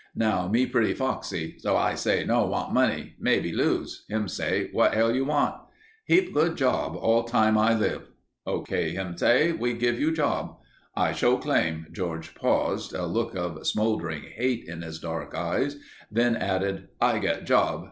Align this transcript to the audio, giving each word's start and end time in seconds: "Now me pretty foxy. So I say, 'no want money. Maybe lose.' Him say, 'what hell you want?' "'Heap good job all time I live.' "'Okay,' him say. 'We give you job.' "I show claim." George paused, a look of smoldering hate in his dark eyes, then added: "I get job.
"Now 0.15 0.47
me 0.47 0.65
pretty 0.65 0.95
foxy. 0.95 1.57
So 1.59 1.77
I 1.77 1.93
say, 1.93 2.25
'no 2.25 2.47
want 2.47 2.73
money. 2.73 3.13
Maybe 3.19 3.51
lose.' 3.51 4.03
Him 4.09 4.27
say, 4.27 4.69
'what 4.71 4.95
hell 4.95 5.15
you 5.15 5.25
want?' 5.25 5.61
"'Heap 6.05 6.33
good 6.33 6.57
job 6.57 6.95
all 6.95 7.21
time 7.25 7.55
I 7.55 7.75
live.' 7.77 8.07
"'Okay,' 8.47 8.93
him 8.95 9.15
say. 9.15 9.51
'We 9.51 9.73
give 9.73 9.99
you 9.99 10.11
job.' 10.11 10.57
"I 10.95 11.11
show 11.11 11.37
claim." 11.37 11.85
George 11.91 12.33
paused, 12.33 12.95
a 12.95 13.05
look 13.05 13.35
of 13.35 13.63
smoldering 13.67 14.23
hate 14.23 14.63
in 14.67 14.81
his 14.81 14.97
dark 14.99 15.35
eyes, 15.35 15.75
then 16.11 16.35
added: 16.35 16.87
"I 16.99 17.19
get 17.19 17.45
job. 17.45 17.79